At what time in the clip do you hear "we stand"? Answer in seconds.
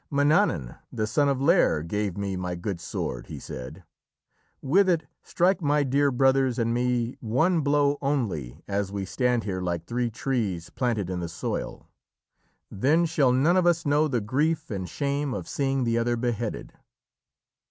8.91-9.43